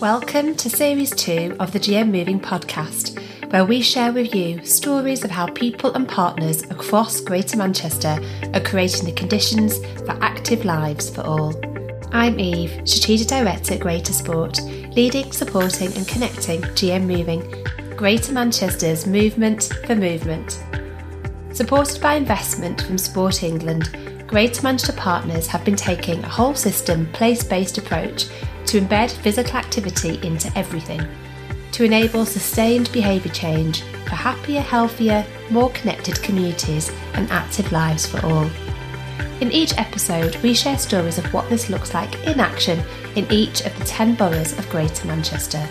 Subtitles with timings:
[0.00, 3.16] Welcome to Series 2 of the GM Moving podcast,
[3.52, 8.18] where we share with you stories of how people and partners across Greater Manchester
[8.52, 11.54] are creating the conditions for active lives for all.
[12.12, 19.06] I'm Eve, Strategic Director at Greater Sport, leading, supporting, and connecting GM Moving, Greater Manchester's
[19.06, 20.62] movement for movement.
[21.52, 27.06] Supported by investment from Sport England, Greater Manchester partners have been taking a whole system,
[27.12, 28.26] place based approach
[28.74, 31.00] to embed physical activity into everything,
[31.70, 38.18] to enable sustained behaviour change for happier, healthier, more connected communities and active lives for
[38.26, 38.50] all.
[39.40, 42.82] In each episode, we share stories of what this looks like in action
[43.14, 45.68] in each of the 10 boroughs of Greater Manchester.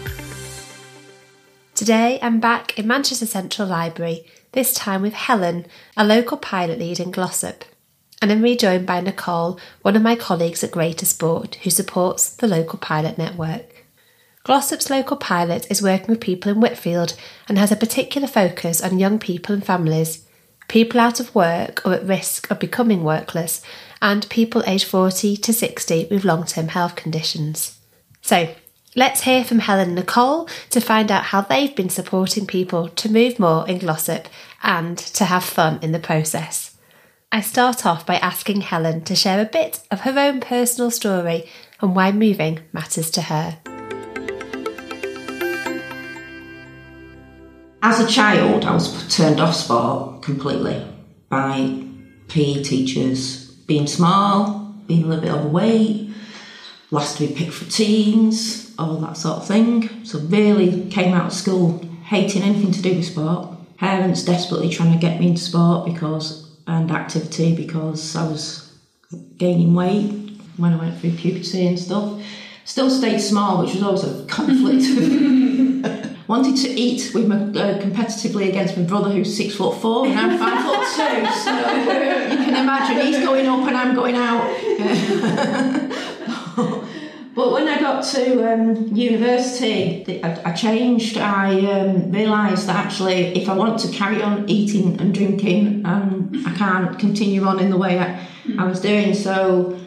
[1.76, 5.66] Today, I'm back in Manchester Central Library, this time with Helen,
[5.98, 7.66] a local pilot lead in Glossop
[8.24, 12.48] and I'm rejoined by Nicole, one of my colleagues at Greater Sport, who supports the
[12.48, 13.84] local pilot network.
[14.46, 17.18] Glossop's local pilot is working with people in Whitfield
[17.50, 20.26] and has a particular focus on young people and families,
[20.70, 23.62] people out of work or at risk of becoming workless,
[24.02, 27.78] and people aged 40 to 60 with long term health conditions.
[28.22, 28.56] So,
[28.96, 33.12] let's hear from Helen and Nicole to find out how they've been supporting people to
[33.12, 34.30] move more in Glossop
[34.64, 36.73] and to have fun in the process.
[37.36, 41.50] I start off by asking Helen to share a bit of her own personal story
[41.82, 43.58] and why moving matters to her.
[47.82, 50.86] As a child, I was turned off sport completely
[51.28, 51.84] by
[52.28, 56.12] PE teachers being small, being a little bit overweight,
[56.92, 60.06] last to be picked for teams, all that sort of thing.
[60.06, 63.58] So, really came out of school hating anything to do with sport.
[63.78, 68.74] Parents desperately trying to get me into sport because and activity because I was
[69.38, 70.12] gaining weight
[70.58, 72.22] when I went through puberty and stuff.
[72.66, 74.86] Still stayed small, which was always a conflict.
[76.28, 80.18] Wanted to eat with my uh, competitively against my brother, who's six foot four, and
[80.18, 81.26] I'm five foot two.
[81.42, 81.52] So
[82.32, 84.44] you can imagine he's going up and I'm going out.
[87.36, 91.18] But when I got to um, university, I, I, changed.
[91.18, 96.44] I um, realised that actually, if I want to carry on eating and drinking, um,
[96.46, 98.28] I can't continue on in the way I,
[98.60, 99.16] I was doing.
[99.16, 99.80] So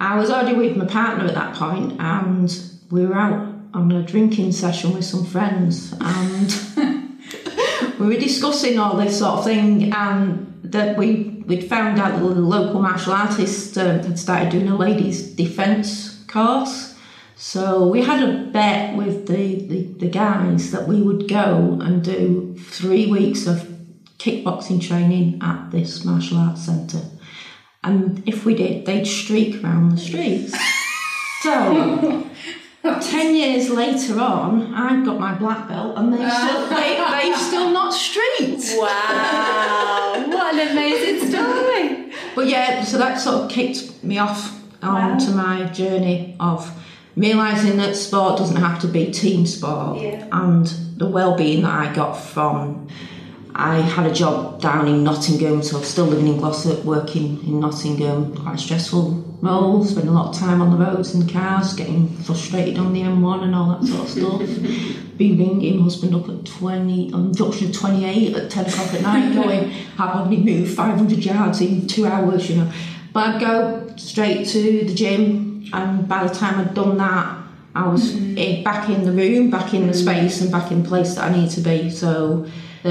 [0.00, 2.50] I was already with my partner at that point, and
[2.90, 6.54] we were out on a drinking session with some friends, and
[7.98, 12.20] we were discussing all this sort of thing, and that we we'd found out that
[12.20, 16.93] the local martial artist um, had started doing a ladies' defence course
[17.36, 22.02] so we had a bet with the, the, the guys that we would go and
[22.02, 23.68] do three weeks of
[24.18, 27.02] kickboxing training at this martial arts centre.
[27.82, 30.56] And if we did, they'd streak around the streets.
[31.42, 32.30] So,
[33.02, 37.70] ten years later on, I've got my black belt, and they've still they they still
[37.70, 38.72] not streaked.
[38.78, 40.24] Wow!
[40.28, 42.12] what an amazing story.
[42.34, 45.36] But yeah, so that sort of kicked me off onto wow.
[45.36, 46.72] my journey of
[47.16, 50.26] realizing that sport doesn't have to be team sport yeah.
[50.32, 50.66] and
[50.96, 52.88] the well-being that I got from
[53.56, 57.60] I had a job down in Nottingham so I'm still living in Glossop working in
[57.60, 58.34] Nottingham.
[58.34, 62.08] Quite a stressful role spend a lot of time on the roads and cars getting
[62.08, 65.16] frustrated on the M1 and all that sort of stuff.
[65.16, 69.70] Be ringing husband up at 20 on junction 28 at 10 o'clock at night going
[69.70, 72.72] have only moved 500 yards in two hours you know?
[73.12, 77.38] But I'd go straight to the gym and by the time I'd done that,
[77.74, 78.62] I was mm-hmm.
[78.62, 81.36] back in the room, back in the space, and back in the place that I
[81.36, 81.90] need to be.
[81.90, 82.46] So,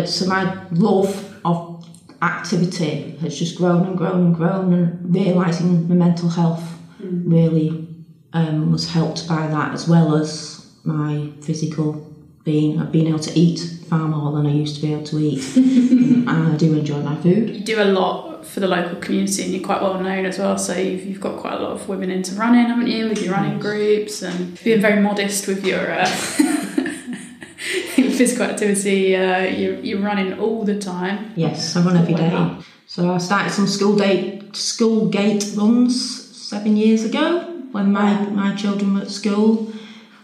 [0.06, 1.86] so my love of
[2.22, 6.64] activity has just grown and grown and grown, and realizing my mental health
[7.02, 7.30] mm-hmm.
[7.30, 7.88] really
[8.34, 12.13] um, was helped by that, as well as my physical
[12.44, 12.80] being.
[12.80, 13.60] I've been able to eat
[13.90, 17.16] far more than I used to be able to eat, and I do enjoy my
[17.18, 17.50] food.
[17.50, 20.58] You do a lot for the local community, and you're quite well known as well.
[20.58, 23.34] So you've, you've got quite a lot of women into running, haven't you, with your
[23.34, 25.92] running groups, and being very modest with your.
[25.92, 26.06] Uh,
[28.14, 31.34] physical activity, uh, you're, you're running all the time.
[31.36, 32.58] Yes, I run every day.
[32.86, 37.40] So I started some school date school gate runs seven years ago
[37.72, 39.74] when my, my children were at school.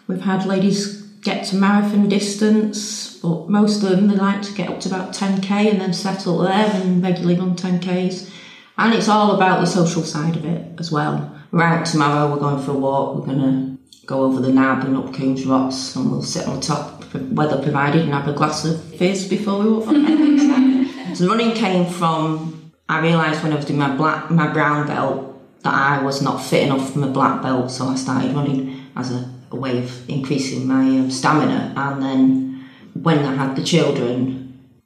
[0.08, 4.70] We've had ladies get to marathon distance, but most of them they like to get
[4.70, 8.30] up to about 10k and then settle there and regularly run 10ks.
[8.78, 11.36] And it's all about the social side of it as well.
[11.52, 14.86] We're out tomorrow, we're going for a walk, we're going to go over the Nab
[14.86, 18.64] and up Coombe Rocks and we'll sit on top, weather provided, and have a glass
[18.66, 21.16] of fizz before we walk on.
[21.16, 25.26] so running came from, I realised when I was doing my black, my brown belt
[25.64, 29.12] that I was not fit enough for my black belt, so I started running as
[29.12, 31.74] a a way of increasing my um, stamina.
[31.76, 34.40] And then when I had the children,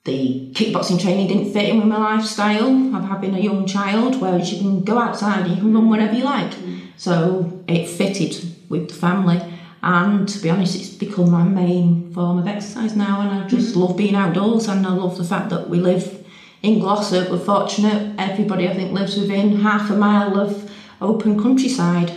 [0.05, 4.51] the kickboxing training didn't fit in with my lifestyle of having a young child, whereas
[4.51, 6.53] you can go outside and you can run whenever you like.
[6.97, 8.35] So it fitted
[8.69, 9.41] with the family.
[9.81, 13.75] And to be honest, it's become my main form of exercise now, and I just
[13.75, 14.67] love being outdoors.
[14.67, 16.25] And I love the fact that we live
[16.61, 17.29] in Glossop.
[17.29, 20.71] We're fortunate; everybody I think lives within half a mile of
[21.01, 22.11] open countryside.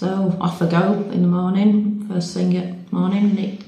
[0.00, 3.60] So off I go in the morning, first thing at morning, and it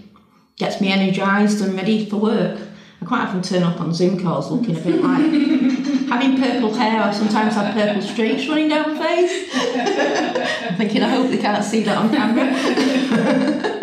[0.56, 2.58] gets me energised and ready for work.
[3.02, 5.20] I quite often turn up on Zoom calls looking a bit like
[6.08, 7.02] having purple hair.
[7.02, 9.50] I sometimes have purple streaks running down my face.
[9.54, 13.82] I'm thinking, I hope they can't see that on camera.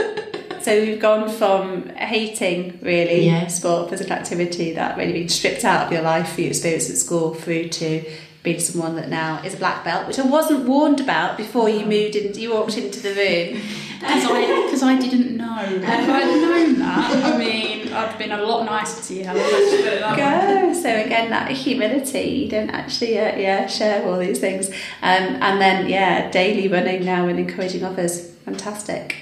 [0.63, 3.45] So we've gone from hating really Yeah.
[3.45, 6.97] sport, physical activity that really being stripped out of your life for your experience at
[6.97, 8.03] school through to
[8.43, 11.85] being someone that now is a black belt, which I wasn't warned about before you
[11.85, 13.61] moved in, you walked into the room.
[13.99, 15.61] Because I, because I didn't know.
[15.61, 19.43] If I'd known that, I mean, I'd been a lot nicer to you, Helen.
[19.43, 20.71] Let's it that way.
[20.71, 20.73] Go.
[20.73, 25.59] So again, that humility, you don't actually, uh, yeah, share all these things, um, and
[25.59, 29.17] then yeah, daily running now and encouraging others, fantastic.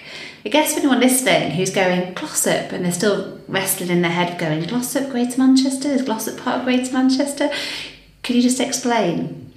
[0.46, 4.40] I guess for anyone listening who's going Glossop and they're still wrestling in their head,
[4.40, 7.50] going Glossop, Greater Manchester, is Glossop part of Greater Manchester?
[8.28, 9.54] Could you just explain?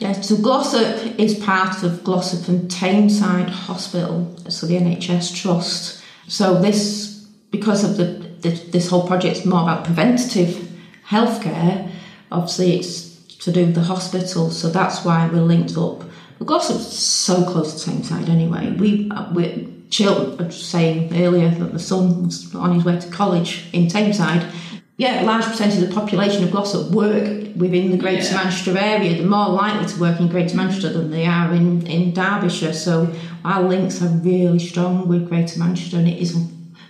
[0.00, 6.04] Yeah, so Glossop is part of Glossop and Tameside Hospital, so the NHS Trust.
[6.28, 10.68] So this, because of the, the this whole project is more about preventative
[11.08, 11.90] healthcare.
[12.30, 16.04] Obviously, it's to do with the hospital, so that's why we're linked up.
[16.38, 18.72] But Glossop's so close to Tameside anyway.
[18.72, 20.46] We uh, we children.
[20.46, 24.52] I saying earlier that the son was on his way to college in Tameside.
[24.98, 28.34] Yeah, a large percentage of the population of Glossop work within the Greater Yeah.
[28.44, 29.14] Manchester area.
[29.14, 32.72] They're more likely to work in Greater Manchester than they are in, in Derbyshire.
[32.72, 33.12] So
[33.44, 36.34] our links are really strong with Greater Manchester, and it is,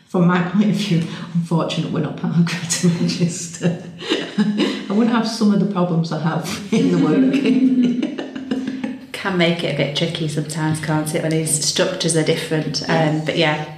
[0.07, 1.03] from my point of view,
[1.35, 3.83] unfortunate we're not part of Greater Manchester.
[4.89, 7.35] I wouldn't have some of the problems I have in the work.
[9.13, 12.89] Can make it a bit tricky sometimes, can't it, when these structures are different?
[12.89, 13.73] Um, but yeah.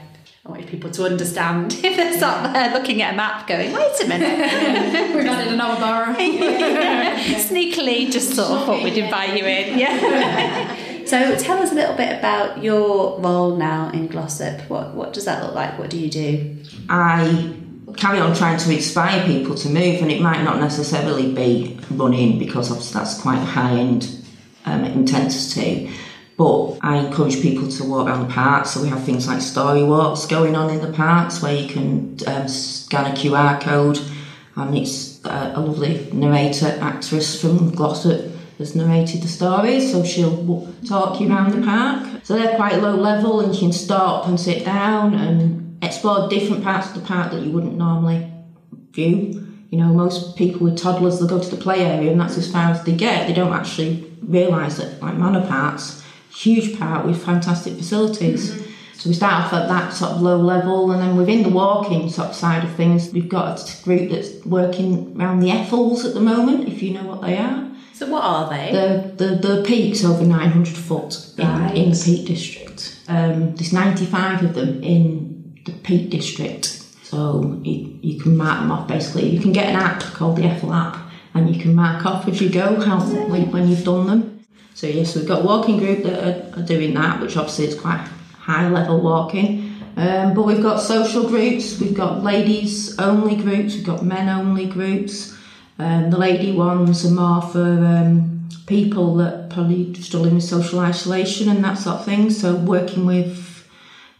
[0.48, 4.00] I want people to understand if they're sat there looking at a map going, wait
[4.02, 4.38] a minute,
[5.14, 6.16] We've added another borough.
[6.18, 9.78] Sneakily, just sort of thought we'd invite you in.
[9.78, 11.04] Yeah.
[11.04, 14.62] so tell us a little bit about your role now in Glossop.
[14.70, 15.78] What what does that look like?
[15.78, 16.56] What do you do?
[16.88, 17.54] I
[17.98, 22.38] carry on trying to inspire people to move, and it might not necessarily be running
[22.38, 24.24] because obviously that's quite high end
[24.64, 25.92] um, intensity.
[26.38, 28.64] But I encourage people to walk around the park.
[28.66, 32.16] So we have things like story walks going on in the parks where you can
[32.28, 33.98] um, scan a QR code,
[34.54, 40.72] and it's uh, a lovely narrator actress from Glossop has narrated the stories, so she'll
[40.86, 42.20] talk you around the park.
[42.22, 46.62] So they're quite low level, and you can stop and sit down and explore different
[46.62, 48.30] parts of the park that you wouldn't normally
[48.92, 49.44] view.
[49.70, 52.50] You know, most people with toddlers, they'll go to the play area and that's as
[52.50, 53.26] far as they get.
[53.26, 56.02] They don't actually realise that, like Manor Park's
[56.38, 58.42] huge park with fantastic facilities.
[58.98, 62.10] So we start off at that sort of low level, and then within the walking
[62.10, 66.14] sort of side of things, we've got a group that's working around the Ethels at
[66.14, 67.64] the moment, if you know what they are.
[67.92, 68.72] So what are they?
[68.72, 71.76] The the, the peaks over 900 foot in, Right.
[71.76, 73.00] in the Peak District.
[73.08, 76.64] Um, there's 95 of them in the Peak District.
[77.02, 79.28] So you, you can mark them off basically.
[79.30, 80.96] You can get an app called the Ethel app
[81.34, 84.37] and you can mark off as you go how when, when you've done them.
[84.78, 87.98] So yes, we've got walking group that are, are doing that, which obviously is quite
[88.38, 89.74] high level walking.
[89.96, 94.66] Um, but we've got social groups, we've got ladies only groups, we've got men only
[94.66, 95.36] groups.
[95.80, 101.48] Um, the lady ones are more for um, people that probably struggling with social isolation
[101.48, 102.30] and that sort of thing.
[102.30, 103.66] So working with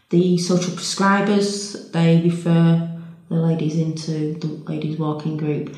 [0.09, 2.85] the social prescribers, they refer
[3.29, 5.73] the ladies into the ladies walking group.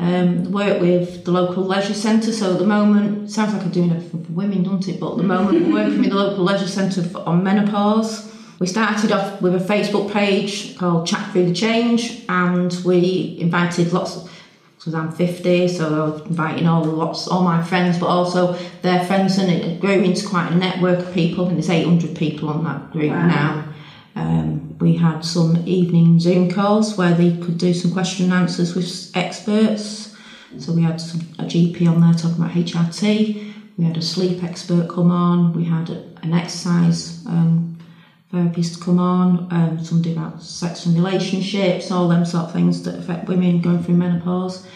[0.00, 2.32] Um, work with the local leisure centre.
[2.32, 5.00] So at the moment, sounds like I'm doing everything for women, doesn't it?
[5.00, 8.32] But at the moment, we're working with the local leisure centre on menopause.
[8.58, 13.92] We started off with a Facebook page called Chat Through the Change, and we invited
[13.92, 14.30] lots of
[14.78, 18.52] because I'm 50, so I was inviting all the lots, all my friends, but also
[18.82, 21.46] their friends, and it grew into quite a network of people.
[21.48, 23.26] And there's 800 people on that group Wow.
[23.26, 23.64] now.
[24.14, 28.74] Um, we had some evening Zoom calls where they could do some question and answers
[28.74, 30.14] with experts.
[30.58, 33.52] So we had some, a GP on there talking about HRT.
[33.76, 35.52] We had a sleep expert come on.
[35.52, 37.78] We had a, an exercise um,
[38.30, 39.48] therapist come on.
[39.50, 43.82] Um, somebody about sex and relationships, all them sort of things that affect women going
[43.82, 44.66] through menopause.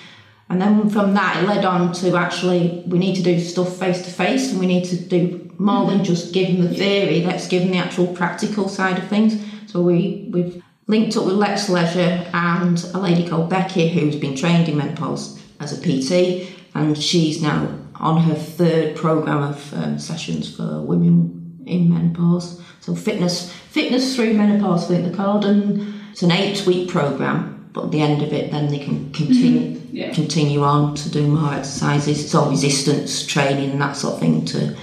[0.49, 4.03] And then from that, it led on to actually we need to do stuff face
[4.03, 7.23] to face, and we need to do more than just give them the theory.
[7.23, 9.43] Let's give them the actual practical side of things.
[9.73, 14.37] So we we've linked up with Lex Leisure and a lady called Becky who's been
[14.37, 19.99] trained in menopause as a PT, and she's now on her third program of um,
[19.99, 22.61] sessions for women in menopause.
[22.81, 27.71] So fitness fitness through menopause, I think they're called, and it's an eight week program.
[27.73, 30.13] But at the end of it, then they can continue Yeah.
[30.13, 32.23] continue on to do more exercises.
[32.23, 34.77] It's all resistance training and that sort of thing to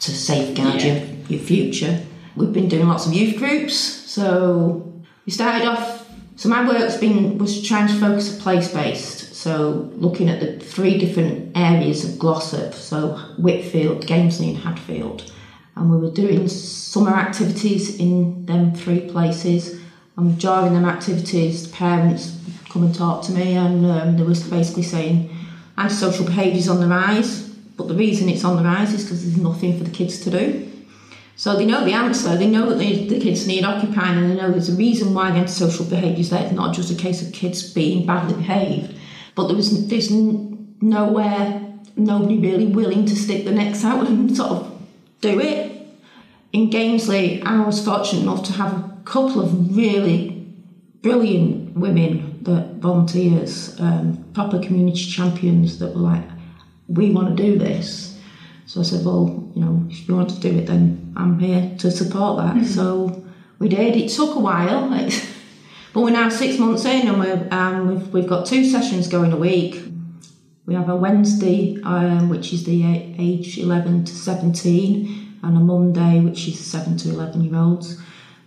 [0.00, 0.94] to safeguard Yeah.
[0.94, 2.00] your, your future.
[2.34, 4.00] We've been doing lots of youth groups.
[4.12, 4.92] So
[5.24, 6.06] we started off.
[6.36, 9.34] So my work's been was trying to focus place based.
[9.34, 12.74] So looking at the three different areas of Glossop.
[12.74, 15.32] So Whitfield, Gamesley, and Hadfield,
[15.76, 19.80] and we were doing summer activities in them three places.
[20.18, 22.38] And during them activities, the parents
[22.68, 25.34] come and talk to me, and um, they was basically saying
[25.78, 27.48] antisocial behaviours on the rise.
[27.78, 30.30] But the reason it's on the rise is because there's nothing for the kids to
[30.30, 30.71] do.
[31.42, 32.36] So they know the answer.
[32.36, 35.30] They know that they, the kids need occupying, and they know there's a reason why
[35.30, 36.44] antisocial behaviours there.
[36.44, 38.96] It's not just a case of kids being badly behaved,
[39.34, 41.60] but there was there's nowhere,
[41.96, 44.82] nobody really willing to stick the necks out and sort of
[45.20, 45.84] do it.
[46.52, 50.46] In Gamesley, I was fortunate enough to have a couple of really
[51.00, 56.22] brilliant women that volunteers, um, proper community champions that were like,
[56.86, 58.11] we want to do this.
[58.72, 61.74] So I said, well, you know, if you want to do it, then I'm here
[61.76, 62.64] to support that.
[62.64, 63.22] So
[63.58, 63.94] we did.
[63.96, 64.88] It took a while,
[65.92, 69.30] but we're now six months in, and we're, um, we've, we've got two sessions going
[69.30, 69.78] a week.
[70.64, 72.82] We have a Wednesday, um, which is the
[73.18, 78.00] age 11 to 17, and a Monday, which is 7 to 11 year olds.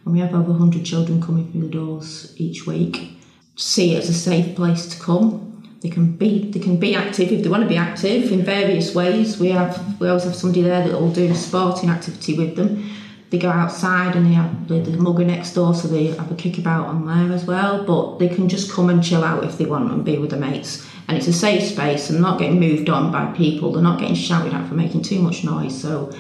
[0.06, 3.16] And we have over 100 children coming through the doors each week.
[3.58, 5.55] See it as a safe place to come.
[5.82, 8.96] They can be they can be active if they want to be active in various
[8.96, 9.40] ways.
[9.40, 12.90] We have we always have somebody there that will do sporting activity with them.
[13.30, 16.36] They go outside and they have the, the MUGA next door, so they have a
[16.36, 17.84] kickabout on there as well.
[17.84, 20.40] But they can just come and chill out if they want and be with their
[20.40, 20.88] mates.
[21.08, 23.72] And it's a safe space and not getting moved on by people.
[23.72, 25.80] They're not getting shouted at for making too much noise.
[25.80, 26.12] So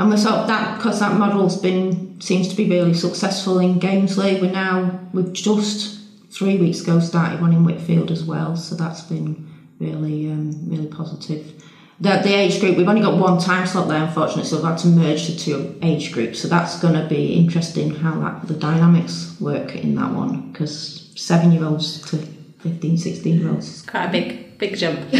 [0.00, 3.78] and we're sort of that because that model's been seems to be really successful in
[3.78, 4.40] Gamesley.
[4.40, 5.99] We're now we've just
[6.30, 10.86] three weeks ago started one in Whitfield as well, so that's been really um, really
[10.86, 11.62] positive.
[12.00, 14.78] The, the age group we've only got one time slot there, unfortunately, so we've had
[14.78, 16.40] to merge the two age groups.
[16.40, 21.12] So that's going to be interesting how that the dynamics work in that one because
[21.14, 22.16] seven year olds to
[22.60, 25.00] 15, 16 year olds It's Quite a big, big jump.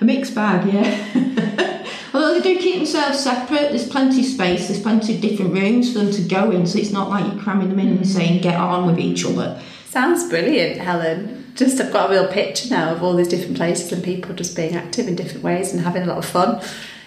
[0.00, 1.86] a mixed bag, yeah.
[2.12, 5.92] Although they do keep themselves separate, there's plenty of space, there's plenty of different rooms
[5.92, 8.42] for them to go in, so it's not like you're cramming them in and saying
[8.42, 9.62] get on with each other.
[9.90, 11.52] Sounds brilliant, Helen.
[11.56, 14.54] Just I've got a real picture now of all these different places and people just
[14.54, 16.60] being active in different ways and having a lot of fun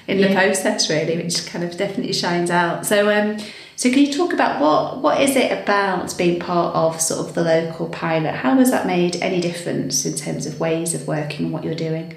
[0.06, 0.34] in the Yeah.
[0.34, 2.86] process, really, which kind of definitely shines out.
[2.86, 3.38] So, um,
[3.78, 7.34] so can you talk about what what is it about being part of sort of
[7.36, 8.36] the local pilot?
[8.36, 11.76] How has that made any difference in terms of ways of working and what you're
[11.76, 12.16] doing?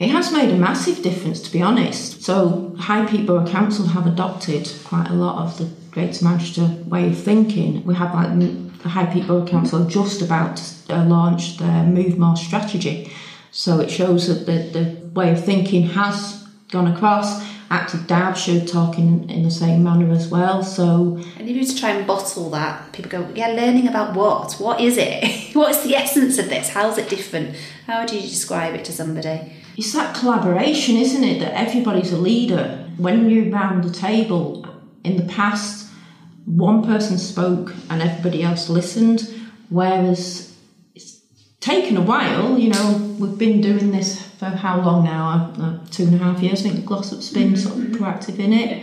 [0.00, 2.24] It has made a massive difference, to be honest.
[2.24, 7.06] So, High Peak Borough Council have adopted quite a lot of the Greater Manchester way
[7.06, 7.84] of thinking.
[7.84, 8.30] We have like
[8.82, 13.12] the High Peak Borough Council are just about to uh, launch their Move More strategy.
[13.50, 17.46] So it shows that the, the way of thinking has gone across.
[17.70, 20.62] Active Derbyshire talk in in the same manner as well.
[20.62, 24.14] So And if you were to try and bottle that, people go, yeah, learning about
[24.14, 24.54] what?
[24.54, 25.52] What is it?
[25.54, 26.70] What's the essence of this?
[26.70, 27.56] How's it different?
[27.86, 29.52] How would you describe it to somebody?
[29.76, 31.40] It's that collaboration, isn't it?
[31.40, 32.86] That everybody's a leader.
[32.96, 34.66] When you're round the table,
[35.04, 35.87] in the past,
[36.56, 39.28] one person spoke and everybody else listened,
[39.68, 40.56] whereas
[40.94, 41.20] it's
[41.60, 42.58] taken a while.
[42.58, 45.52] You know, we've been doing this for how long now?
[45.58, 46.64] Uh, uh two and a half years.
[46.64, 48.02] I think Glossop's been sort of mm-hmm.
[48.02, 48.82] proactive in it.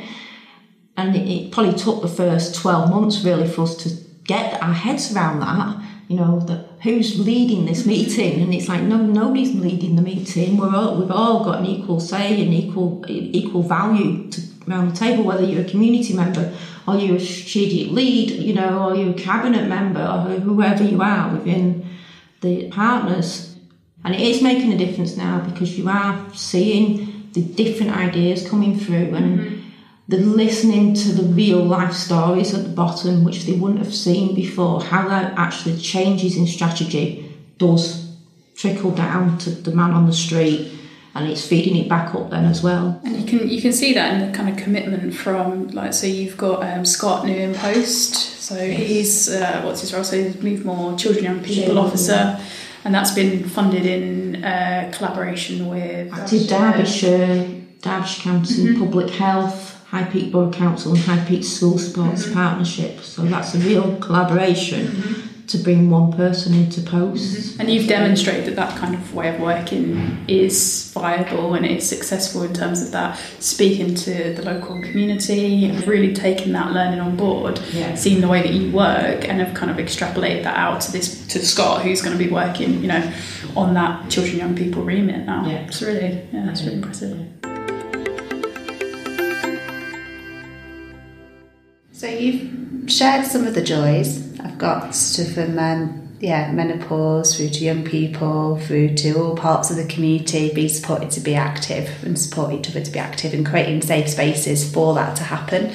[0.98, 3.90] And it, it probably took the first 12 months really for us to
[4.24, 5.84] get our heads around that.
[6.08, 7.90] You know, that who's leading this mm-hmm.
[7.90, 8.42] meeting?
[8.42, 10.58] And it's like, no, nobody's leading the meeting.
[10.58, 14.96] We're all, we've all got an equal say and equal equal value to, around the
[14.96, 16.54] table, whether you're a community member
[16.88, 21.02] or you're a strategic lead, you know, or you're a cabinet member or whoever you
[21.02, 21.88] are within
[22.42, 23.56] the partners.
[24.04, 28.80] And it is making a difference now because you are seeing the different ideas coming
[28.80, 29.70] through and mm-hmm.
[30.08, 34.36] they're listening to the real life stories at the bottom, which they wouldn't have seen
[34.36, 34.82] before.
[34.82, 38.16] How that actually changes in strategy does
[38.56, 40.72] trickle down to the man on the street,
[41.16, 43.00] and it's feeding it back up then as well.
[43.04, 46.06] And you can you can see that in the kind of commitment from like so
[46.08, 48.14] you've got um, Scott new in post.
[48.16, 50.04] So he's uh, what's his role?
[50.04, 51.78] So he's Move More Children Young People Children.
[51.78, 52.40] Officer.
[52.84, 57.48] and that's been funded in uh, collaboration with Active Derbyshire,
[57.82, 58.80] Derbyshire County Mm-hmm.
[58.84, 62.34] Public Health, High Peak Borough Council, and High Peak School Sports Mm-hmm.
[62.34, 63.00] Partnership.
[63.00, 67.24] So that's a real collaboration to bring one person into post.
[67.36, 67.62] Mm-hmm.
[67.62, 72.44] And you've demonstrated that that kind of way of working is viable and is successful
[72.44, 77.16] in terms of that speaking to the local community and really taking that learning on
[77.16, 77.96] board, Yeah.
[77.96, 81.26] seeing the way that you work and have kind of extrapolated that out to this
[81.28, 83.14] to Scott who's going to be working, you know,
[83.56, 85.48] on that children young people remit now.
[85.48, 85.68] Yeah.
[85.68, 87.20] It's really yeah, that's really impressive.
[92.06, 94.40] So you've shared some of the joys.
[94.40, 99.72] I've got stuff from um, yeah menopause through to young people, through to all parts
[99.72, 103.34] of the community being supported to be active and support each other to be active
[103.34, 105.72] and creating safe spaces for that to happen.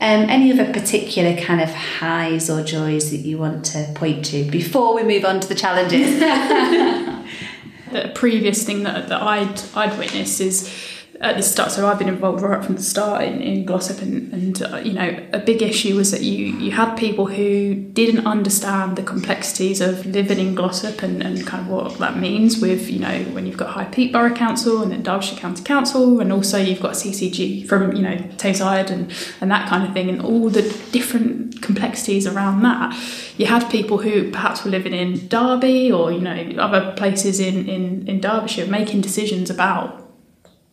[0.00, 4.48] Um, any other particular kind of highs or joys that you want to point to
[4.48, 6.20] before we move on to the challenges?
[7.90, 11.70] the previous thing that, that I'd I'd witnessed is at the start.
[11.70, 14.92] So I've been involved right from the start in, in Glossop, and, and uh, you
[14.92, 19.80] know a big issue was that you you had people who didn't understand the complexities
[19.80, 23.46] of living in Glossop and, and kind of what that means with you know when
[23.46, 26.92] you've got High Peak Borough Council and then Derbyshire County Council, and also you've got
[26.92, 31.62] CCG from you know Tameside and and that kind of thing, and all the different
[31.62, 32.94] complexities around that.
[33.36, 37.68] You had people who perhaps were living in Derby or you know other places in
[37.68, 40.03] in, in Derbyshire making decisions about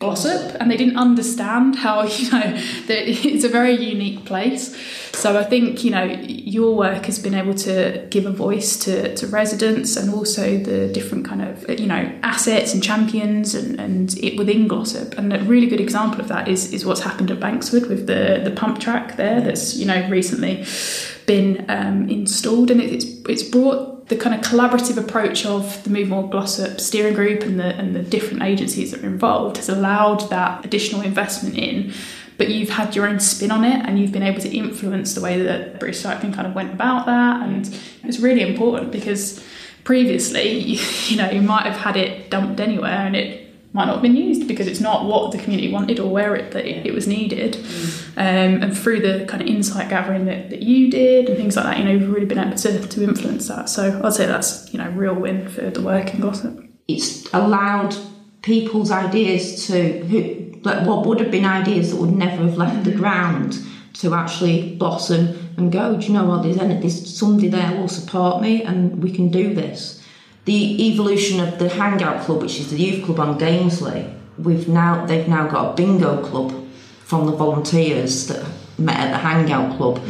[0.02, 2.50] Glossop and they didn't understand how you know
[2.88, 4.76] that it's a very unique place.
[5.14, 9.14] So i think you know your work has been able to give a voice to,
[9.14, 14.18] to residents and also the different kind of you know assets and champions and, and
[14.18, 17.38] it within glossop and a really good example of that is is what's happened at
[17.38, 20.64] bankswood with the the pump track there that's you know recently
[21.26, 22.70] been um, installed.
[22.70, 27.14] And it's it's brought the kind of collaborative approach of the Move More Glossop steering
[27.14, 31.56] group and the and the different agencies that are involved has allowed that additional investment
[31.56, 31.92] in.
[32.38, 35.20] But you've had your own spin on it, and you've been able to influence the
[35.20, 39.44] way that British Cycling kind of went about that, and it's really important because
[39.84, 43.41] previously, you, you know, you might have had it dumped anywhere, and it
[43.72, 46.52] might not have been used because it's not what the community wanted or where it
[46.52, 47.56] that it, it was needed.
[48.16, 51.64] Um, and through the kind of insight gathering that, that you did and things like
[51.64, 53.68] that, you know, you've really been able to, to influence that.
[53.70, 56.62] So I'd say that's, you know, a real win for the work in Glossop.
[56.86, 57.96] It's allowed
[58.42, 62.84] people's ideas to who like what would have been ideas that would never have left
[62.84, 63.58] the ground
[63.94, 65.96] to actually blossom and go.
[65.96, 66.42] Do you know what?
[66.42, 70.01] There's, any- there's somebody there will support me, and we can do this.
[70.44, 75.06] The evolution of the Hangout Club, which is the youth club on Gamesley, we've now
[75.06, 76.52] they've now got a bingo club
[77.04, 78.44] from the volunteers that
[78.78, 80.02] met at the Hangout Club,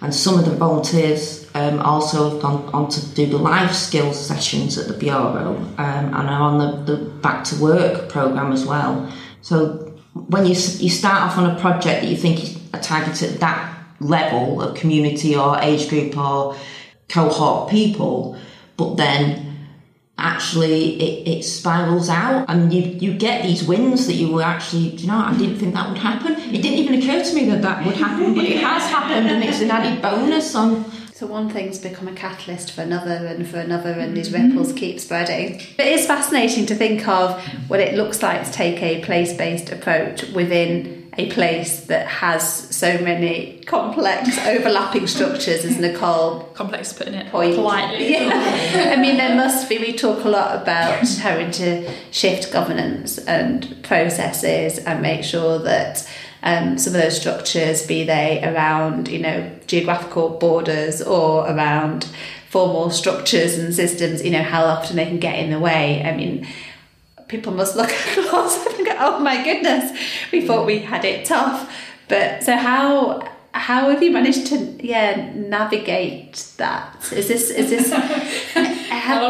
[0.00, 4.18] and some of the volunteers um, also have gone on to do the life skills
[4.18, 8.66] sessions at the bureau um, and are on the, the back to work program as
[8.66, 9.12] well.
[9.42, 13.40] So when you you start off on a project that you think is targeted at
[13.40, 16.56] that level of community or age group or
[17.08, 18.36] cohort people,
[18.76, 19.45] but then
[20.18, 22.46] actually it, it spirals out.
[22.48, 25.58] And you, you get these wins that you were actually do you know I didn't
[25.58, 26.32] think that would happen.
[26.54, 29.42] It didn't even occur to me that that would happen but it has happened and
[29.44, 30.84] it's an added bonus on
[31.16, 34.48] So one thing's become a catalyst for another and for another, and these mm-hmm.
[34.48, 35.62] ripples keep spreading.
[35.78, 39.70] It is fascinating to think of what it looks like to take a place based
[39.70, 47.14] approach within a place that has so many complex overlapping structures, as Nicole Complex putting
[47.14, 47.54] it point.
[47.54, 48.12] politely.
[48.12, 48.92] Yeah.
[48.94, 53.82] I mean, there must be, we talk a lot about having to shift governance and
[53.82, 56.06] processes and make sure that
[56.42, 62.08] um, some of those structures, be they around, you know, geographical borders or around
[62.50, 66.02] formal structures and systems, you know, how often they can get in the way.
[66.04, 66.46] I mean,
[67.28, 69.98] people must look across and go, oh my goodness,
[70.32, 71.72] we thought we had it tough.
[72.08, 77.12] But so how how have you managed to yeah navigate that?
[77.12, 77.92] Is this is this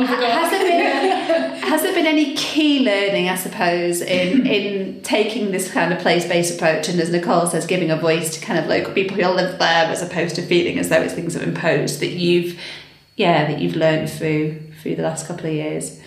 [0.07, 5.53] ha- has there been has there been any key learning, I suppose, in in taking
[5.53, 8.59] this kind of place based approach and as Nicole says, giving a voice to kind
[8.59, 11.43] of local people who live there as opposed to feeling as though it's things that
[11.43, 12.59] are imposed that you've
[13.17, 16.01] yeah that you've learned through through the last couple of years.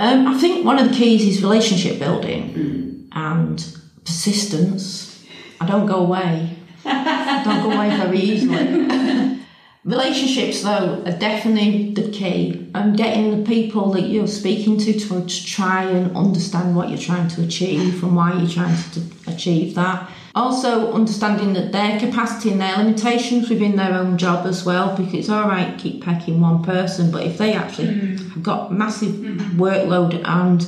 [0.00, 3.58] Um, I think one of the keys is relationship building and
[4.02, 5.22] persistence.
[5.60, 6.56] I don't go away.
[6.86, 9.38] I don't go away very easily.
[9.84, 12.70] Relationships, though, are definitely the key.
[12.74, 16.96] And getting the people that you're speaking to, to to try and understand what you're
[16.98, 20.08] trying to achieve and why you're trying to achieve that.
[20.40, 25.14] Also understanding that their capacity and their limitations within their own job as well because
[25.14, 28.32] it's all right keep pecking one person but if they actually mm.
[28.32, 29.38] have got massive mm.
[29.56, 30.66] workload and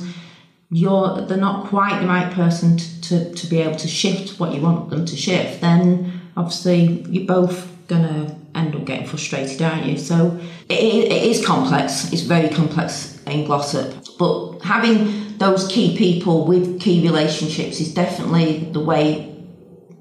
[0.69, 4.53] you're they're not quite the right person to, to, to be able to shift what
[4.53, 9.85] you want them to shift then obviously you're both gonna end up getting frustrated aren't
[9.85, 15.97] you so it, it is complex it's very complex in Glossop but having those key
[15.97, 19.32] people with key relationships is definitely the way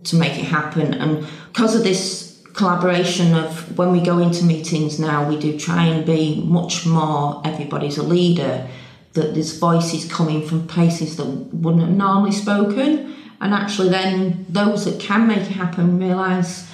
[0.05, 0.95] to make it happen.
[0.95, 5.85] And because of this collaboration of when we go into meetings now, we do try
[5.87, 8.69] and be much more everybody's a leader,
[9.15, 13.15] that there's voices coming from places that wouldn't have normally spoken.
[13.41, 16.71] And actually, then those that can make it happen realise,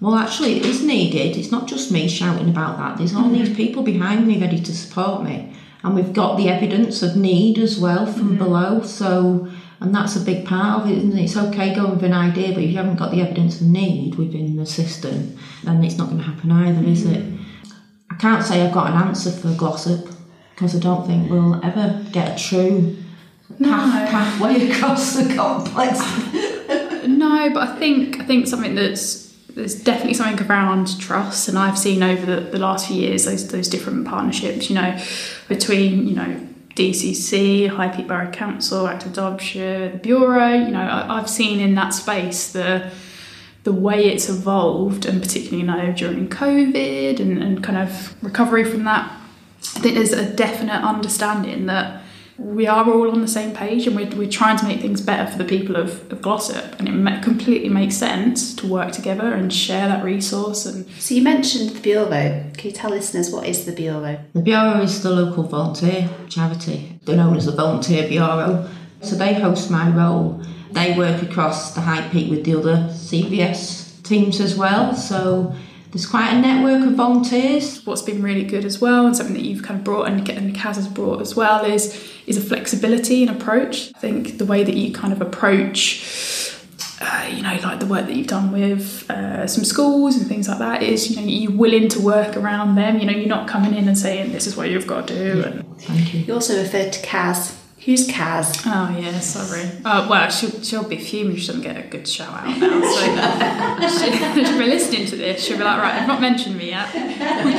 [0.00, 1.36] well, actually, it is needed.
[1.36, 2.98] It's not just me shouting about that.
[2.98, 3.44] There's all mm-hmm.
[3.44, 5.54] these people behind me ready to support me.
[5.82, 8.38] And we've got the evidence of need as well from mm-hmm.
[8.38, 8.82] below.
[8.82, 9.48] So
[9.80, 11.24] and that's a big part of it, isn't it?
[11.24, 14.14] It's okay going with an idea, but if you haven't got the evidence of need
[14.14, 16.92] within the system, then it's not going to happen either, mm-hmm.
[16.92, 17.24] is it?
[18.10, 20.08] I can't say I've got an answer for Glossop
[20.54, 22.96] because I don't think we'll ever get a true
[23.58, 23.68] no.
[23.68, 25.98] path, pathway across the complex.
[27.06, 31.78] no, but I think I think something that's there's definitely something around trust, and I've
[31.78, 34.98] seen over the, the last few years those those different partnerships, you know,
[35.48, 40.52] between you know DCC, High Peak Borough Council, Active Derbyshire, the Bureau.
[40.52, 42.90] You know, I, have seen in that space the
[43.64, 48.62] the way it's evolved, and particularly you know during COVID and, and kind of recovery
[48.62, 49.10] from that.
[49.74, 52.02] I think there's a definite understanding that
[52.38, 55.30] we are all on the same page and we're, we're trying to make things better
[55.30, 56.78] for the people of, of Glossop.
[56.78, 61.22] And it completely makes sense to work together and share that resource and so you
[61.22, 62.44] mentioned the bureau.
[62.56, 64.18] Can you tell listeners what is the bureau?
[64.34, 66.98] The bureau is the local volunteer charity.
[67.04, 68.68] They're known as the volunteer bureau.
[69.00, 70.42] So they host my role.
[70.72, 74.94] They work across the high peak with the other cvs teams as well.
[74.94, 75.54] So
[75.92, 77.84] there's quite a network of volunteers.
[77.86, 80.54] What's been really good as well, and something that you've kind of brought and, and
[80.54, 83.92] Kaz has brought as well, is is a flexibility in approach.
[83.94, 86.52] I think the way that you kind of approach
[86.98, 90.48] uh, you know, like the work that you've done with uh, some schools and things
[90.48, 92.98] like that is, you know, you're willing to work around them.
[92.98, 95.40] You know, you're not coming in and saying this is what you've got to do.
[95.40, 95.46] Yeah.
[95.46, 96.20] And Thank you.
[96.20, 97.54] You also referred to Kaz
[97.86, 98.62] Who's Kaz?
[98.66, 99.70] Oh yeah, sorry.
[99.84, 101.36] Uh, well, she'll she'll be fuming.
[101.36, 103.88] She doesn't get a good shout out now.
[103.88, 105.44] So she, she'll be listening to this.
[105.44, 106.88] She'll be like, right, I've not mentioned me yet.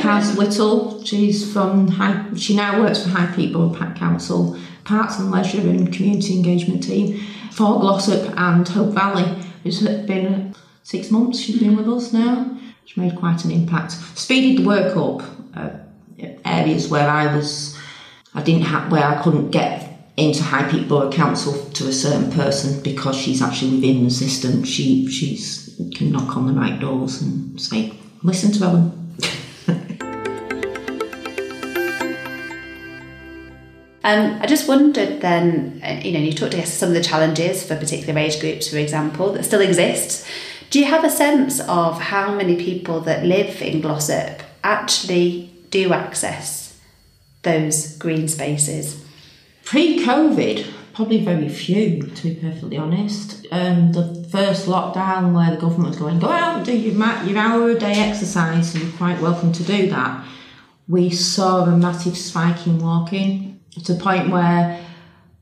[0.02, 1.02] Kaz Little.
[1.02, 2.26] She's from High.
[2.36, 7.18] She now works for High Peak Borough Council, Parks and Leisure and Community Engagement Team
[7.50, 9.42] for Glossop and Hope Valley.
[9.64, 11.40] It's been six months.
[11.40, 12.54] She's been with us now.
[12.84, 13.92] She's made quite an impact.
[13.92, 15.26] Speeded the work up.
[15.56, 15.70] Uh,
[16.44, 17.78] areas where I was,
[18.34, 19.87] I didn't have, where I couldn't get
[20.18, 24.64] into High Peak Borough Council to a certain person because she's actually within the system.
[24.64, 29.14] She she's can knock on the right doors and say, "Listen to Ellen."
[34.02, 37.64] um, I just wondered then, uh, you know, you talked about some of the challenges
[37.64, 40.26] for particular age groups, for example, that still exist.
[40.70, 45.92] Do you have a sense of how many people that live in Glossop actually do
[45.92, 46.76] access
[47.42, 49.04] those green spaces?
[49.68, 53.46] Pre COVID, probably very few, to be perfectly honest.
[53.52, 56.94] Um, the first lockdown where the government was going, go out and do your,
[57.26, 60.24] your hour a day exercise, and you're quite welcome to do that.
[60.88, 64.82] We saw a massive spike in walking to a point where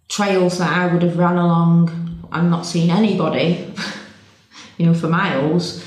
[0.08, 3.72] trails that I would have run along and not seen anybody,
[4.76, 5.84] you know, for miles,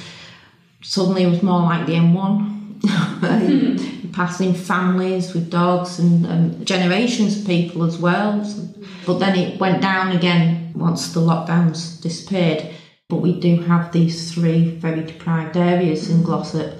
[0.82, 2.59] suddenly it was more like the M1.
[4.14, 8.46] passing families with dogs and um, generations of people as well.
[9.06, 12.74] But then it went down again once the lockdowns disappeared.
[13.08, 16.80] But we do have these three very deprived areas in Glossop,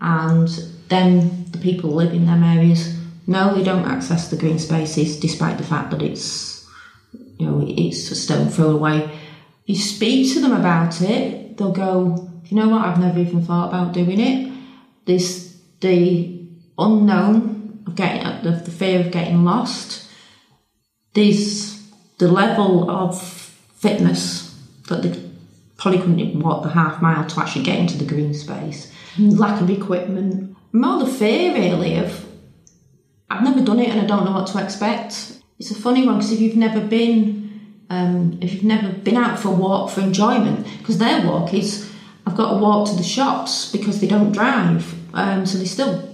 [0.00, 0.48] and
[0.88, 5.56] then the people live in them areas no, they don't access the green spaces, despite
[5.56, 6.66] the fact that it's
[7.38, 9.08] you know it's a stone throw away.
[9.66, 12.84] You speak to them about it, they'll go, you know what?
[12.84, 14.49] I've never even thought about doing it.
[15.10, 16.46] This the
[16.78, 20.08] unknown of getting the, the fear of getting lost.
[21.14, 23.20] These the level of
[23.74, 24.56] fitness
[24.88, 25.20] that they
[25.78, 28.92] probably couldn't even walk the half mile to actually get into the green space.
[29.18, 30.56] Lack of equipment.
[30.72, 32.24] More the fear really of
[33.28, 35.40] I've never done it and I don't know what to expect.
[35.58, 39.40] It's a funny one because if you've never been, um, if you've never been out
[39.40, 41.90] for a walk for enjoyment, because their walk is,
[42.26, 46.08] I've got to walk to the shops because they don't drive, um, so they still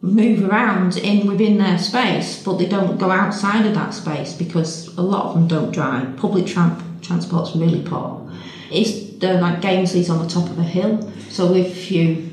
[0.00, 4.88] move around in within their space, but they don't go outside of that space because
[4.96, 6.16] a lot of them don't drive.
[6.16, 8.30] Public tramp transport's really poor.
[8.70, 11.10] It's like Gamesley's on the top of a hill.
[11.30, 12.30] So if you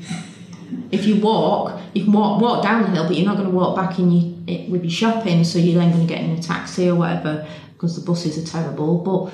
[0.90, 3.54] if you walk, you can walk walk down the hill, but you're not going to
[3.54, 5.44] walk back in you it, with your shopping.
[5.44, 8.46] So you're then going to get in a taxi or whatever because the buses are
[8.46, 8.98] terrible.
[8.98, 9.32] But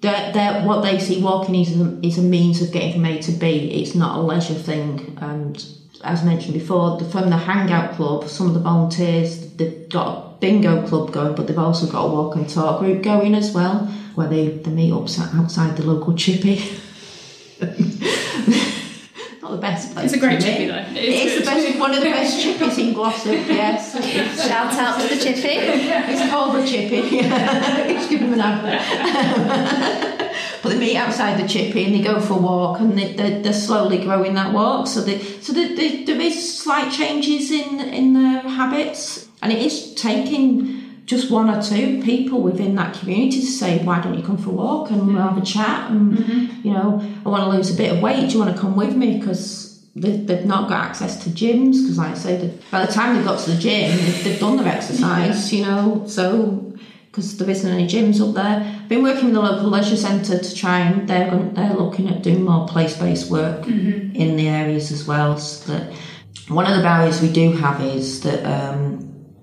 [0.00, 3.18] they're, they're, what they see walking is a, is a means of getting from A
[3.22, 3.70] to B.
[3.82, 5.16] It's not a leisure thing.
[5.20, 5.64] And
[6.02, 10.40] as mentioned before, the, from the Hangout Club, some of the volunteers they've got a
[10.40, 13.86] bingo club going, but they've also got a walk and talk group going as well,
[14.14, 16.56] where they, they meet up outside the local chippy.
[19.46, 20.06] not the best place.
[20.06, 20.76] It's a great chippy though.
[20.76, 21.42] It is, good.
[21.42, 23.32] the best, one of the best chippies in Glossop.
[23.32, 23.92] Yes.
[24.48, 25.40] Shout out to the chippy.
[25.42, 27.22] It's called the chippy.
[27.28, 30.22] Let's give them an advert.
[30.62, 33.42] But they meet outside the chippy and they go for a walk and they, they're,
[33.42, 34.86] they're slowly growing that walk.
[34.86, 39.60] So they, so they, they, there is slight changes in in their habits and it
[39.60, 44.24] is taking just one or two people within that community to say, why don't you
[44.24, 46.66] come for a walk and we'll have a chat and mm-hmm.
[46.66, 48.28] you know, I want to lose a bit of weight.
[48.28, 49.18] Do you want to come with me?
[49.18, 51.82] Because they, they've not got access to gyms.
[51.82, 54.40] Because like I say, that by the time they've got to the gym, they've, they've
[54.40, 55.52] done their exercise.
[55.52, 56.74] You know, so
[57.16, 58.60] because there isn't any gyms up there.
[58.60, 62.10] I've been working with the local leisure centre to try and they're going, they're looking
[62.10, 65.38] at doing more place based work in the areas as well.
[65.38, 65.94] So that
[66.48, 68.98] one of the barriers we do have is that um,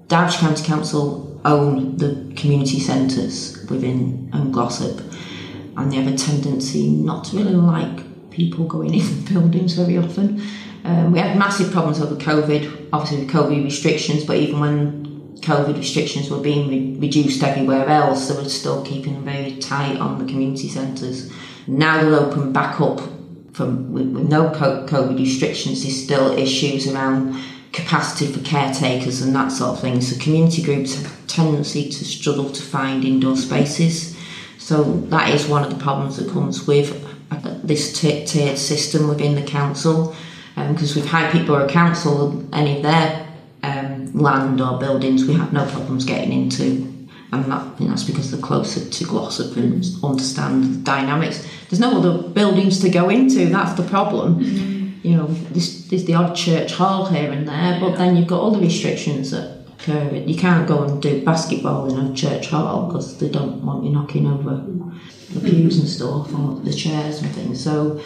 [0.07, 4.99] Derbyshire County Council own the community centres within um, Glossop,
[5.75, 10.43] and they have a tendency not to really like people going in buildings very often.
[10.83, 15.12] Um, we had massive problems over COVID, obviously with COVID restrictions, but even when
[15.43, 20.19] COVID restrictions were being re- reduced everywhere else, they were still keeping very tight on
[20.19, 21.32] the community centres.
[21.67, 23.01] Now they're open back up
[23.53, 25.84] from with, with no COVID restrictions.
[25.84, 30.01] There's still issues around capacity for caretakers and that sort of thing.
[30.01, 34.17] So community groups have a tendency to struggle to find indoor spaces.
[34.58, 39.36] So that is one of the problems that comes with uh, this tiered system within
[39.36, 40.15] the council.
[40.56, 43.33] Because with High Peak Borough Council, any of their um,
[44.13, 46.89] land or buildings, we have no problems getting into.
[47.32, 51.47] And that, I think that's because they're closer to Glossop and understand the dynamics.
[51.69, 56.15] There's no other buildings to go into, that's the problem you know, there's, there's the
[56.15, 60.15] odd church hall here and there, but then you've got all the restrictions that occur.
[60.15, 63.91] You can't go and do basketball in a church hall because they don't want you
[63.91, 64.63] knocking over
[65.34, 67.62] the pews and stuff or the chairs and things.
[67.62, 68.02] So,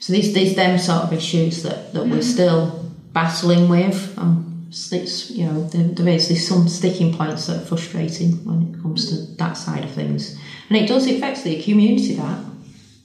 [0.00, 4.16] so these these them sort of issues that, that we're still battling with.
[4.18, 4.43] Um,
[4.92, 8.82] it's, you know, there, there is there's some sticking points that are frustrating when it
[8.82, 12.38] comes to that side of things, and it does affect the community that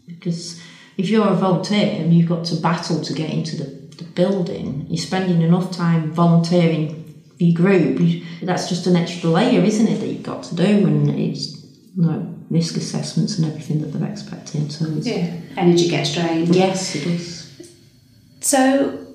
[0.07, 0.61] because
[0.97, 3.65] if you're a volunteer and you've got to battle to get into the,
[3.97, 7.05] the building, you're spending enough time volunteering
[7.37, 7.99] for your group.
[8.01, 10.85] You, that's just an extra layer, isn't it, that you've got to do?
[10.87, 11.63] And it's
[11.95, 14.69] you know, risk assessments and everything that they're expecting.
[14.69, 15.31] So it's, Yeah.
[15.55, 16.53] Energy gets drained.
[16.53, 17.69] yes, it does.
[18.41, 19.05] So,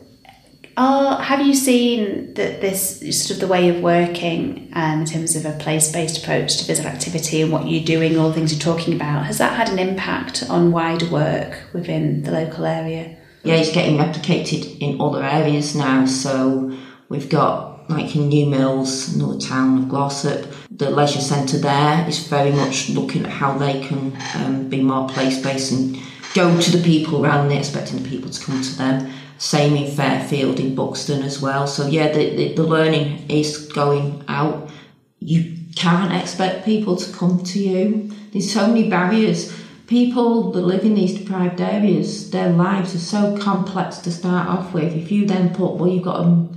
[0.77, 5.37] are, have you seen that this sort of the way of working um, in terms
[5.37, 8.75] of a place-based approach to physical activity and what you're doing, all the things you're
[8.77, 13.17] talking about, has that had an impact on wider work within the local area?
[13.45, 16.07] yeah, it's getting replicated in other areas now.
[16.07, 16.77] So
[17.09, 22.27] we've got like in New Mills, another town of Glossop, the leisure centre there is
[22.27, 25.99] very much looking at how they can um, be more place based and
[26.35, 29.13] go to the people rather than expecting the people to come to them.
[29.38, 31.66] Same in Fairfield, in Buxton as well.
[31.66, 34.70] So yeah, the, the, the learning is going out.
[35.18, 38.11] You can't expect people to come to you.
[38.33, 39.53] There's so many barriers
[39.87, 44.73] people that live in these deprived areas, their lives are so complex to start off
[44.73, 44.94] with.
[44.94, 46.49] If you then put, well, you've got to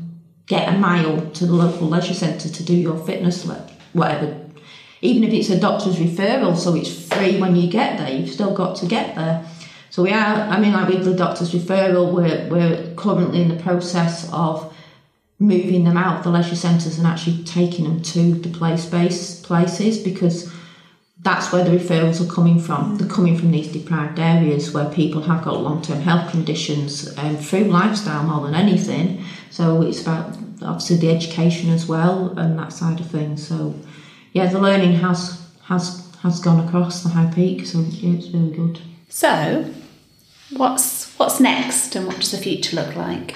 [0.45, 3.45] get a mile to the local leisure centre to do your fitness,
[3.93, 4.37] whatever,
[5.01, 8.53] even if it's a doctor's referral, so it's free when you get there, you've still
[8.53, 9.45] got to get there.
[9.89, 13.61] So we are, I mean, like with the doctor's referral, we're, we're currently in the
[13.61, 14.73] process of
[15.39, 19.99] moving them out of the leisure centres and actually taking them to the place-based places
[19.99, 20.51] because
[21.21, 22.97] that's where the referrals are coming from.
[22.97, 27.37] They're coming from these deprived areas where people have got long term health conditions um,
[27.37, 29.23] through lifestyle more than anything.
[29.49, 33.47] So it's about obviously the education as well and that side of things.
[33.47, 33.75] So
[34.33, 37.65] yeah, the learning has has has gone across the high peak.
[37.65, 38.79] So yeah, it's really good.
[39.09, 39.73] So,
[40.55, 43.35] what's what's next, and what does the future look like?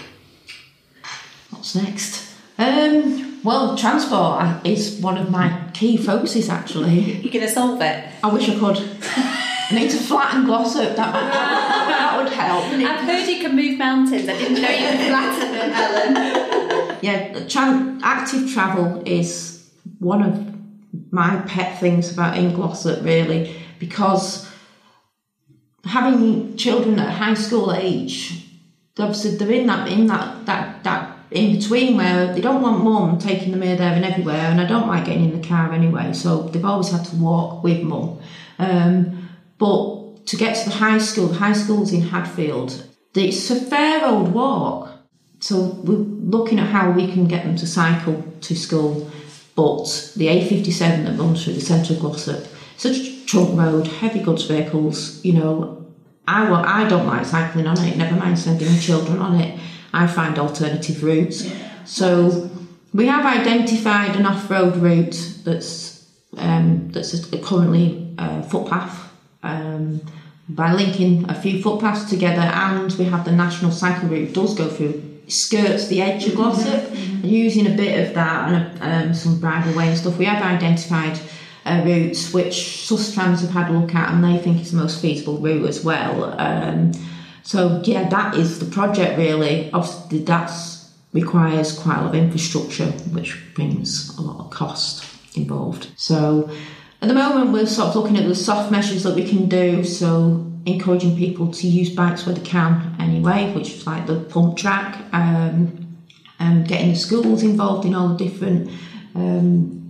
[1.50, 2.30] What's next?
[2.58, 7.14] Um, well, transport is one of my key focuses actually.
[7.22, 8.06] You're going to solve it.
[8.24, 8.78] I wish I could.
[9.16, 10.96] I need to flatten Glossop.
[10.98, 12.66] That, that would help.
[12.66, 14.28] I've heard you can move mountains.
[14.28, 16.98] I didn't know you could flatten them, Helen.
[17.02, 24.51] yeah, tra- active travel is one of my pet things about in Glossop, really, because
[25.86, 28.46] having children at high school age,
[29.00, 33.18] obviously they're in that in that that that in between where they don't want mum
[33.18, 36.14] taking them here, there, and everywhere, and I don't like getting in the car anyway.
[36.14, 38.20] So they've always had to walk with mum.
[38.60, 42.86] Um, but to get to the high school, the high school's in Hadfield.
[43.16, 44.90] It's a fair old walk.
[45.40, 49.10] So we're looking at how we can get them to cycle to school.
[49.56, 54.44] But the A57 that runs through the centre of Glossop, such trunk road, heavy goods
[54.44, 55.86] vehicles, you know,
[56.28, 59.58] I, I don't like cycling on it, never mind sending children on it.
[59.94, 61.46] I find alternative routes.
[61.46, 61.86] Yeah.
[61.86, 62.50] So
[62.94, 69.12] we have identified an off-road route that's um, that's currently a footpath
[69.44, 70.02] um,
[70.48, 74.70] by linking a few footpaths together, and we have the national cycle route does go
[74.70, 74.94] through
[75.28, 77.26] skirts the edge of Glossop, mm-hmm.
[77.26, 80.18] using a bit of that and a, um, some bridleway and stuff.
[80.18, 81.20] We have identified
[81.66, 82.54] uh, routes which
[82.88, 85.84] Sustrans have had a look at, and they think it's the most feasible route as
[85.84, 86.36] well.
[86.40, 86.92] Um,
[87.44, 89.72] so yeah, that is the project really.
[89.72, 90.52] Obviously, that
[91.14, 95.88] requires quite a lot of infrastructure, which brings a lot of cost involved.
[95.98, 96.50] So
[97.02, 99.84] at the moment, we're sort of looking at the soft measures that we can do.
[99.84, 104.58] So encouraging people to use bikes where they can anyway, which is like the pump
[104.58, 105.98] track, um,
[106.40, 108.70] and getting the schools involved in all the different.
[109.16, 109.81] Um,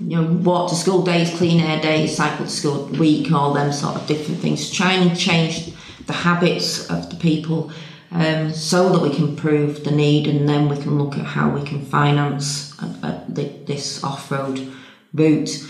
[0.00, 3.72] you know, walk to school days, clean air days, cycle to school week, all them
[3.72, 4.70] sort of different things.
[4.70, 5.72] Trying to change
[6.06, 7.70] the habits of the people
[8.10, 11.50] um, so that we can prove the need and then we can look at how
[11.50, 14.72] we can finance a, a, this off-road
[15.12, 15.64] route.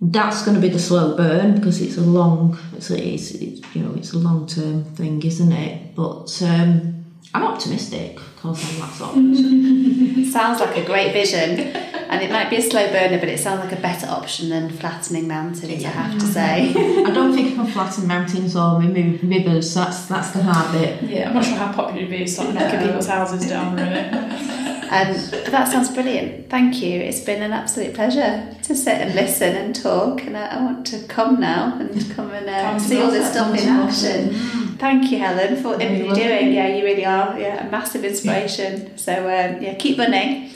[0.00, 3.84] That's going to be the slow burn because it's a long it's, it's, it's you
[3.84, 5.94] know it's a long term thing isn't it?
[5.94, 9.14] But um, I'm optimistic because I'm that sort
[10.32, 13.60] sounds like a great vision and it might be a slow burner but it sounds
[13.64, 15.88] like a better option than flattening mountains yeah.
[15.88, 16.70] I have to say
[17.06, 21.02] I don't think I can flatten mountains or remove rivers that's that's the hard bit
[21.02, 24.52] yeah I'm not sure how popular it'd be to start knocking people's houses down really
[24.92, 25.14] Um,
[25.50, 26.50] that sounds brilliant.
[26.50, 27.00] Thank you.
[27.00, 30.22] It's been an absolute pleasure to sit and listen and talk.
[30.26, 33.58] And I, I want to come now and come and uh, see all this stuff
[33.58, 34.34] in action.
[34.76, 36.52] Thank you, Helen, for everything you're doing.
[36.52, 37.38] Yeah, you really are.
[37.40, 38.98] Yeah, a massive inspiration.
[38.98, 40.50] So um, yeah, keep running.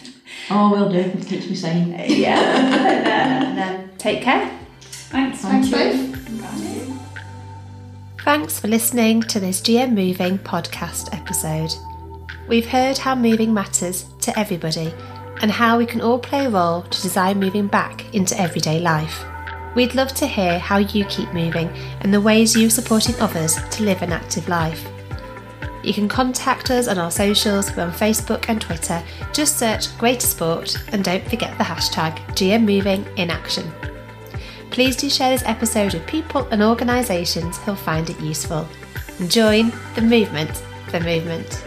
[0.50, 0.98] Oh, will do.
[0.98, 1.90] It keeps me sane.
[2.08, 4.58] yeah, and, uh, and uh, take care.
[4.80, 5.40] Thanks.
[5.40, 6.16] Thanks, both.
[8.24, 11.72] Thanks for listening to this GM Moving podcast episode.
[12.48, 14.92] We've heard how moving matters to everybody
[15.42, 19.24] and how we can all play a role to design moving back into everyday life.
[19.76, 21.68] We'd love to hear how you keep moving
[22.00, 24.88] and the ways you're supporting others to live an active life.
[25.86, 29.00] You can contact us on our socials, we're on Facebook and Twitter.
[29.32, 33.70] Just search Greater Sport and don't forget the hashtag GM Moving in Action.
[34.70, 38.66] Please do share this episode with people and organisations who'll find it useful.
[39.20, 41.64] And join the movement, the movement.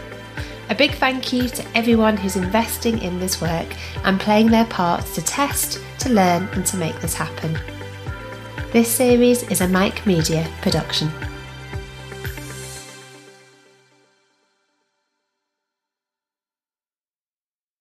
[0.68, 5.02] A big thank you to everyone who's investing in this work and playing their part
[5.14, 7.58] to test, to learn, and to make this happen.
[8.70, 11.10] This series is a Mike Media production.